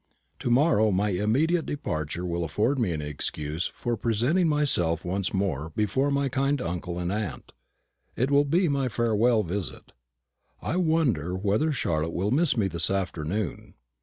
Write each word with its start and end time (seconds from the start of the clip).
To 0.39 0.49
morrow 0.49 0.89
my 0.89 1.09
immediate 1.09 1.67
departure 1.67 2.25
will 2.25 2.43
afford 2.43 2.79
me 2.79 2.91
an 2.91 3.03
excuse 3.03 3.67
for 3.67 3.95
presenting 3.95 4.47
myself 4.47 5.05
once 5.05 5.31
more 5.31 5.69
before 5.75 6.09
my 6.09 6.27
kind 6.27 6.59
uncle 6.59 6.97
and 6.97 7.11
aunt. 7.11 7.51
It 8.15 8.31
will 8.31 8.45
be 8.45 8.67
my 8.67 8.89
farewell 8.89 9.43
visit. 9.43 9.91
I 10.59 10.77
wonder 10.77 11.35
whether 11.35 11.71
Charlotte 11.71 12.13
will 12.13 12.31
miss 12.31 12.57
me 12.57 12.67
this 12.67 12.89
afternoon. 12.89 13.75